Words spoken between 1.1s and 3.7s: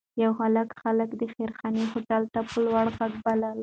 د خیرخانې هوټل ته په لوړ غږ بلل.